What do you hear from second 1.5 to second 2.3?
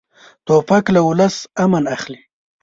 امن اخلي.